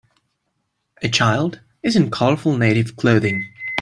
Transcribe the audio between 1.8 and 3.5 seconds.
is in colorful native clothing